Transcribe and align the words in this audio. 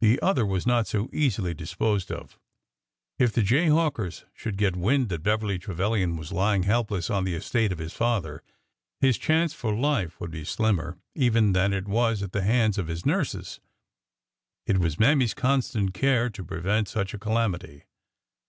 The 0.00 0.20
other 0.20 0.44
was 0.44 0.66
not 0.66 0.88
so 0.88 1.08
easily 1.12 1.54
disposed 1.54 2.10
of. 2.10 2.40
If 3.20 3.32
the 3.32 3.44
jay 3.44 3.68
hawkers 3.68 4.24
should 4.34 4.56
get 4.56 4.74
wind 4.74 5.10
that 5.10 5.22
Beverly 5.22 5.60
Trevilian 5.60 6.16
was 6.16 6.32
lying 6.32 6.64
helpless 6.64 7.08
on 7.08 7.22
the 7.22 7.36
estate 7.36 7.70
of 7.70 7.78
his 7.78 7.92
father, 7.92 8.42
his 9.00 9.16
chance 9.16 9.54
for 9.54 9.72
life 9.72 10.18
would 10.20 10.32
be 10.32 10.42
slimmer 10.44 10.98
even 11.14 11.52
than 11.52 11.72
it 11.72 11.86
was 11.86 12.20
at 12.20 12.32
the 12.32 12.42
hands 12.42 12.78
of 12.78 12.88
his 12.88 13.06
nurses. 13.06 13.60
It 14.66 14.78
was 14.78 14.98
Mammy's 14.98 15.34
constant 15.34 15.94
care 15.94 16.30
to 16.30 16.44
prevent 16.44 16.88
such 16.88 17.14
a 17.14 17.18
calamity. 17.20 17.84